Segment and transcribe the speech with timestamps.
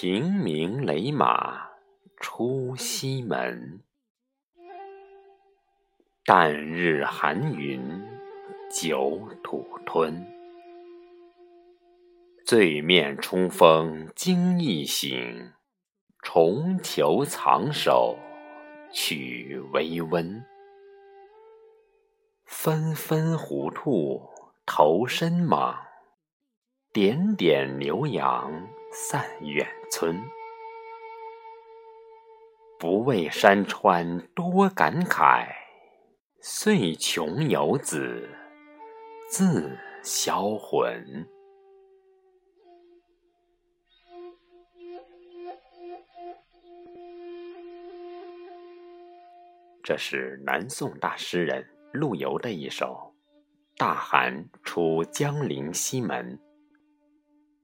[0.00, 1.70] 平明雷马
[2.18, 3.82] 出西门，
[6.24, 8.06] 旦日寒云
[8.70, 10.24] 九土吞。
[12.46, 15.52] 醉面冲锋惊异醒，
[16.22, 18.16] 重裘藏首
[18.92, 20.44] 取微温。
[22.44, 24.30] 纷纷虎兔
[24.64, 25.76] 头身莽，
[26.92, 28.68] 点点牛羊
[29.00, 30.20] 散远村。
[32.80, 35.46] 不为山川多感慨，
[36.40, 38.28] 岁穷游子
[39.30, 41.24] 自销魂。
[49.84, 53.14] 这是南宋大诗人陆游的一首
[53.78, 56.36] 《大寒出江陵西门》。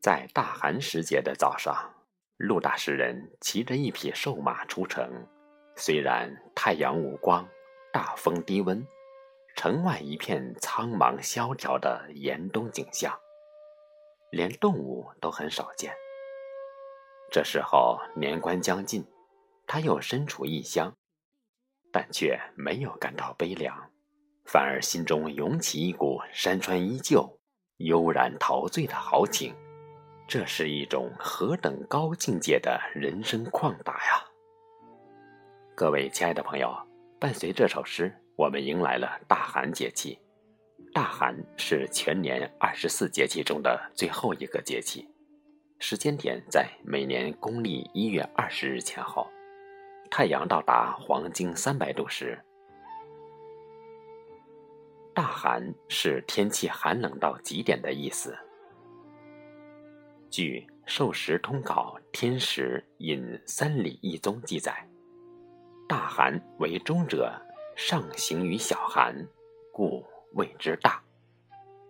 [0.00, 1.92] 在大寒时节的早上，
[2.36, 5.26] 陆大诗人骑着一匹瘦马出城。
[5.76, 7.48] 虽然太阳无光，
[7.92, 8.86] 大风低温，
[9.56, 13.12] 城外一片苍茫萧条的严冬景象，
[14.30, 15.92] 连动物都很少见。
[17.30, 19.04] 这时候年关将近，
[19.66, 20.94] 他又身处异乡。
[21.90, 23.90] 但却没有感到悲凉，
[24.44, 27.40] 反而心中涌起一股山川依旧、
[27.78, 29.54] 悠然陶醉的豪情。
[30.28, 34.22] 这是一种何等高境界的人生旷达呀！
[35.74, 36.70] 各位亲爱的朋友，
[37.18, 40.18] 伴随这首诗，我们迎来了大寒节气。
[40.92, 45.08] 大寒是全年二十四节气中的最后一个节气，
[45.78, 49.26] 时间点在每年公历一月二十日前后。
[50.10, 52.38] 太阳到达黄经三百度时，
[55.14, 58.36] 大寒是天气寒冷到极点的意思。
[60.30, 64.86] 据《授时通考·天时》引三礼一宗记载，
[65.88, 67.32] 大寒为中者，
[67.76, 69.14] 上行于小寒，
[69.72, 71.02] 故谓之大；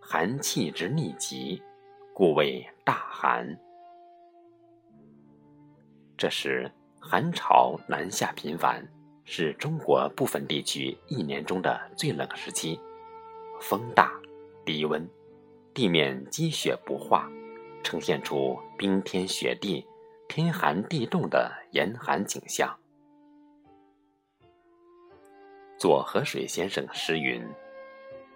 [0.00, 1.62] 寒气之逆极，
[2.14, 3.58] 故谓大寒。
[6.16, 6.70] 这时。
[7.00, 8.86] 寒潮南下频繁，
[9.24, 12.78] 是中国部分地区一年中的最冷时期。
[13.60, 14.12] 风大，
[14.66, 15.08] 低温，
[15.72, 17.30] 地面积雪不化，
[17.88, 19.82] 呈现出冰天雪地、
[20.28, 22.78] 天寒地冻的严寒景象。
[25.78, 27.42] 左河水先生诗云：“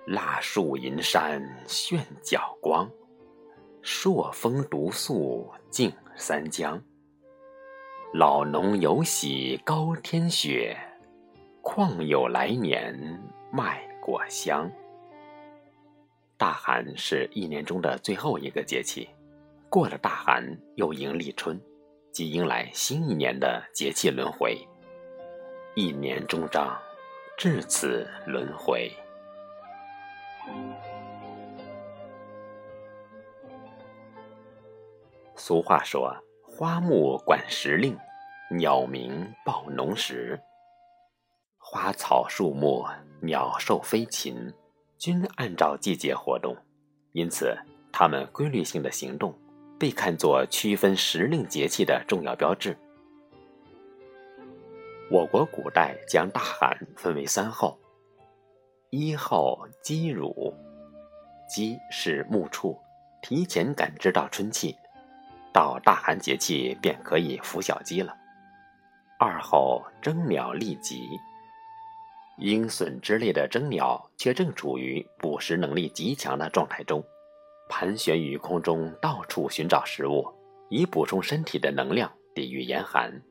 [0.08, 2.90] 蜡树银山炫角光，
[3.82, 6.82] 朔风独宿净三江。”
[8.14, 10.74] 老农有喜高天雪，
[11.60, 14.72] 况有来年麦果香。
[16.38, 19.06] 大寒是一年中的最后一个节气，
[19.72, 20.44] 过了大寒
[20.74, 21.58] 又迎立春，
[22.12, 24.54] 即迎来新一年的节气轮回。
[25.74, 26.78] 一年终章，
[27.38, 28.92] 至此轮回。
[35.36, 36.14] 俗话说。
[36.46, 37.98] 花木管时令，
[38.50, 40.38] 鸟鸣报农时。
[41.56, 42.84] 花草树木、
[43.22, 44.52] 鸟兽飞禽，
[44.98, 46.54] 均按照季节活动，
[47.12, 47.56] 因此
[47.90, 49.34] 它们规律性的行动
[49.82, 52.78] 被看作区分时令节气的重要标志。
[55.10, 57.76] 我国古代将大寒分为三候：
[58.90, 60.54] 一候鸡乳，
[61.48, 62.78] 鸡是牧畜，
[63.22, 64.72] 提前感知到春气。
[65.52, 68.16] 到大寒节气便可以孵小鸡了。
[69.18, 71.08] 二候征鸟立即，
[72.38, 77.04] 鹰隼之类的征鸟却正处于捕食能力极强的状态中，
[77.68, 80.26] 盘旋于空中，到处寻找食物，
[80.68, 83.22] 以补充身体的能量，抵御严寒。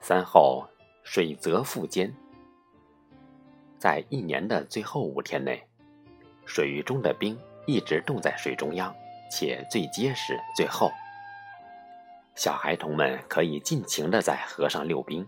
[0.00, 0.66] 三后
[1.02, 2.14] 水泽腹坚，
[3.78, 5.62] 在一年的最后五天内，
[6.44, 8.94] 水域中的冰一直冻在水中央。
[9.30, 10.92] 且最结实、最厚，
[12.36, 15.26] 小孩童们可以尽情的在河上溜冰。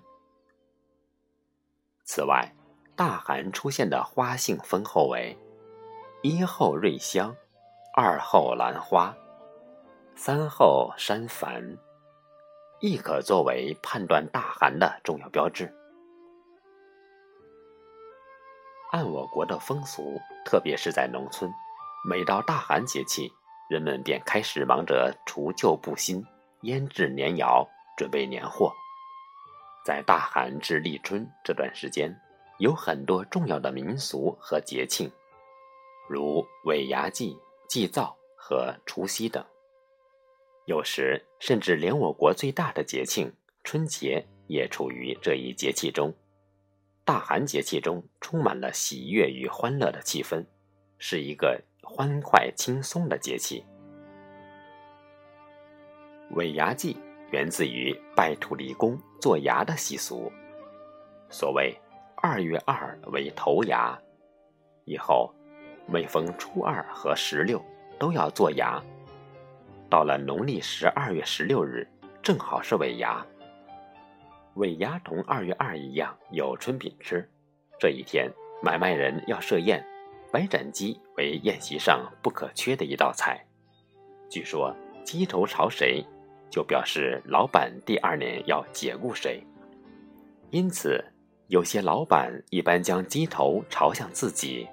[2.04, 2.54] 此外，
[2.94, 5.36] 大寒出现的花性丰厚为：
[6.22, 7.34] 一后瑞香，
[7.98, 9.16] 二后兰花，
[10.14, 11.78] 三后山矾，
[12.78, 15.74] 亦可作为判断大寒的重要标志。
[18.92, 21.50] 按我国的风俗，特别是在农村，
[22.06, 23.32] 每到大寒节气。
[23.70, 26.22] 人们便开始忙着除旧布新、
[26.64, 27.66] 腌制年肴、
[27.96, 28.70] 准备年货。
[29.86, 32.14] 在大寒至立春这段时间，
[32.58, 35.10] 有很多重要的民俗和节庆，
[36.10, 37.36] 如尾牙祭、
[37.68, 39.44] 祭灶和除夕等。
[40.66, 43.32] 有时甚至连我国最大的节庆
[43.62, 46.12] 春节也处于这一节气中。
[47.04, 50.44] 大寒节气中充满了喜悦与欢乐的气氛，
[50.98, 53.64] 是一个欢快轻松的节气。
[56.32, 56.96] 尾牙祭
[57.30, 60.32] 源自于拜土地公做牙的习俗。
[61.30, 61.72] 所谓
[62.16, 63.96] 二月二为头牙，
[64.84, 65.32] 以后
[65.86, 67.64] 每逢初二和十六
[67.98, 68.82] 都要做牙。
[69.88, 71.86] 到了农历十二月十六日，
[72.22, 73.24] 正好是尾牙。
[74.54, 77.28] 尾牙同二月二一样有春饼吃。
[77.78, 78.30] 这一天，
[78.62, 79.84] 买卖人要设宴，
[80.32, 83.44] 白斩鸡为宴席上不可缺的一道菜。
[84.28, 84.74] 据说
[85.04, 86.04] 鸡头朝谁，
[86.50, 89.40] 就表示老板第二年要解雇谁。
[90.50, 91.04] 因此，
[91.48, 94.66] 有些老板一般将鸡头朝向自己，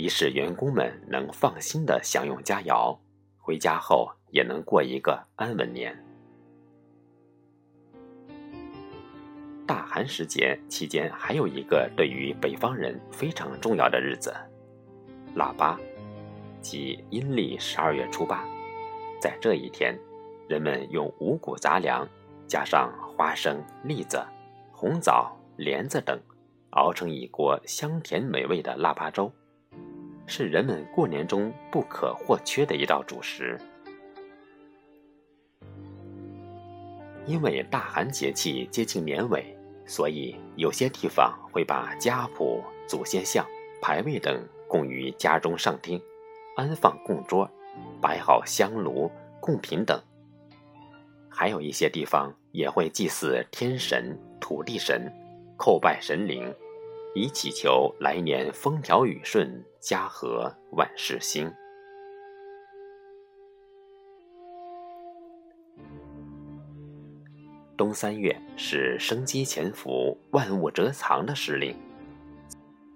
[0.00, 2.96] 以使员工们能放心的享用佳肴，
[3.36, 5.94] 回家后也能过一个安稳年。
[9.66, 14.34] 大寒时节期间，还有一个对于北方人非常重要的日子——
[15.36, 15.78] 腊八，
[16.62, 18.48] 即阴历十二月初八。
[19.20, 19.94] 在这一天，
[20.48, 22.08] 人们用五谷杂粮，
[22.48, 24.24] 加上花生、栗子、
[24.72, 26.18] 红枣、莲子等，
[26.70, 29.30] 熬成一锅香甜美味的腊八粥，
[30.30, 33.58] 是人们过年中不可或缺的一道主食。
[37.26, 39.54] 因为大寒节气接近年尾。
[39.86, 43.44] 所以，有些地方会把家谱、祖先像、
[43.82, 46.00] 牌位等供于家中上厅，
[46.54, 47.50] 安放供桌，
[48.00, 49.10] 摆好香炉、
[49.40, 50.00] 供品等。
[51.28, 55.12] 还有一些地方也会祭祀天神、土地神，
[55.58, 56.54] 叩拜神灵，
[57.14, 61.52] 以祈求来年风调雨顺、家和万事兴。
[67.76, 71.74] 冬三月是生机潜伏、万物蛰藏的时令，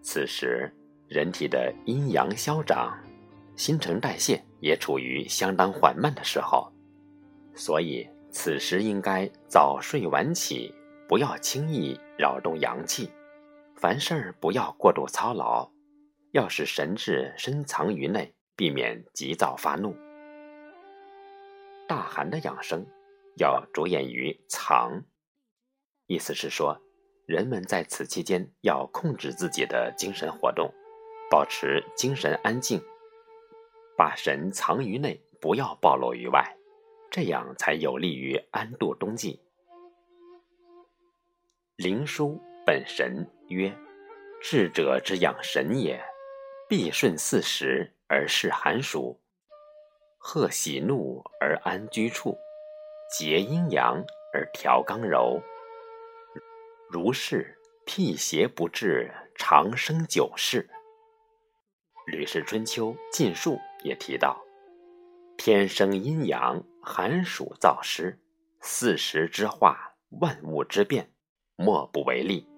[0.03, 0.71] 此时
[1.09, 2.97] 人体的阴阳消长，
[3.57, 6.71] 新陈代谢也处于相当缓慢的时候，
[7.55, 10.73] 所以此时应该早睡晚起，
[11.09, 13.09] 不要轻易扰动阳气，
[13.85, 15.71] 凡事不要过度操劳，
[16.33, 19.95] 要使神志深藏于内，避免急躁发怒。
[21.87, 22.87] 大寒的养生。
[23.37, 25.05] 要着眼于藏，
[26.07, 26.81] 意思是说，
[27.27, 30.73] 人们在此期间要控制自己的精神活动，
[31.31, 32.81] 保持精神安静，
[33.99, 36.57] 把神藏于内，不要暴露于外，
[37.11, 39.43] 这样才有利于安度冬季。
[41.77, 43.77] 灵枢本神曰
[44.43, 46.03] ：“智者之养神也，
[46.69, 49.21] 必顺四时而适寒暑，
[50.17, 52.37] 贺喜怒而安居处。”
[53.17, 54.03] 结阴阳
[54.33, 55.41] 而调刚柔，
[56.91, 57.57] 如是
[57.87, 60.63] 辟邪不至，长生久视。
[62.07, 64.43] 《吕氏春秋·晋述》也提到：
[65.37, 68.19] 天生阴阳，寒暑燥湿，
[68.61, 71.13] 四时之化，万物之变，
[71.55, 72.49] 莫不为利，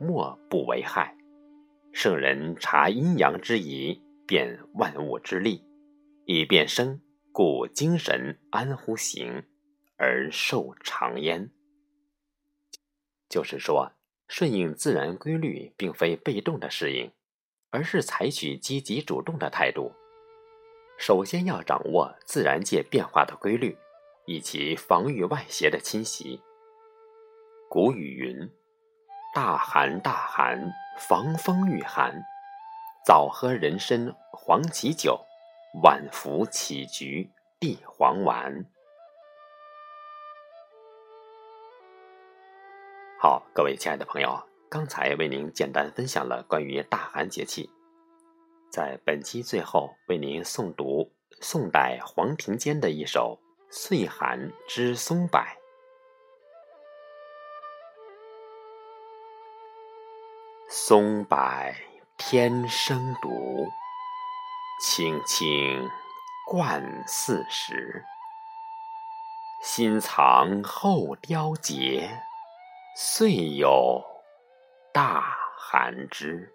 [0.00, 1.16] 莫不为害。
[1.92, 5.64] 圣人察阴阳之宜，辨万物之利，
[6.26, 7.00] 以变生，
[7.32, 9.44] 故精神安乎行。
[10.00, 11.50] 而寿长焉，
[13.28, 13.90] 就是说，
[14.28, 17.10] 顺应自然规律，并非被动的适应，
[17.70, 19.90] 而是采取积极主动的态度。
[20.96, 23.76] 首先要掌握自然界变化的规律，
[24.24, 26.40] 以及防御外邪的侵袭。
[27.68, 28.48] 古语云
[29.40, 32.12] ：“大寒大寒，防风御寒。
[33.06, 35.24] 早喝人参黄芪酒，
[35.84, 37.30] 晚服杞菊
[37.60, 38.64] 地黄丸。”
[43.22, 47.70] 好，各位亲爱的朋友，刚才为您简单分享了关于大寒节气，
[48.72, 51.08] 在本期最后为您诵读
[51.40, 53.38] 宋代黄庭坚的一首
[53.72, 55.38] 《岁寒知松柏》：
[60.70, 61.38] 松柏
[62.18, 63.66] 天生独，
[64.82, 65.88] 青青
[66.46, 68.04] 冠四时。
[69.62, 72.20] 新藏后凋节。
[72.94, 74.04] 岁有
[74.92, 76.52] 大寒枝，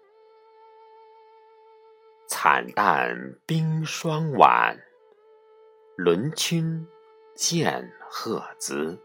[2.28, 4.78] 惨淡冰霜晚，
[5.96, 6.86] 轮君
[7.34, 8.96] 见鹤姿。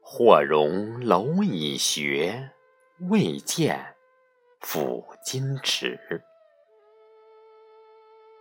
[0.00, 2.50] 或容蝼蚁学，
[3.08, 3.96] 未见
[4.60, 5.98] 抚金池。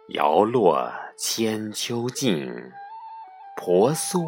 [0.09, 2.71] 摇落千秋镜，
[3.57, 4.21] 婆娑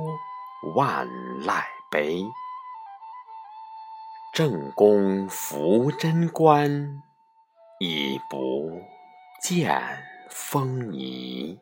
[0.75, 1.07] 万
[1.41, 1.61] 籁
[1.91, 2.23] 悲。
[4.33, 7.03] 正宫扶贞观，
[7.79, 8.81] 已不
[9.43, 11.59] 见风仪。